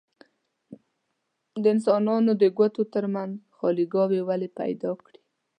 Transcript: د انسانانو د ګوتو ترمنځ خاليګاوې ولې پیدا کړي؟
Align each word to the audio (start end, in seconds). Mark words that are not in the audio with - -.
د 1.61 1.63
انسانانو 1.73 2.31
د 2.41 2.43
ګوتو 2.57 2.81
ترمنځ 2.93 3.33
خاليګاوې 3.57 4.21
ولې 4.27 4.49
پیدا 4.59 4.91
کړي؟ 5.03 5.21